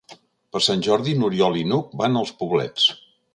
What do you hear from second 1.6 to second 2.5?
n'Hug van als